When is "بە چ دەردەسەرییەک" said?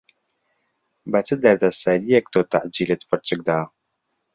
1.11-2.25